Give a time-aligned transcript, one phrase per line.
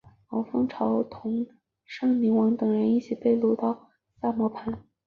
[0.29, 1.45] 毛凤朝同
[1.85, 4.83] 尚宁王等人一起被掳到萨摩藩。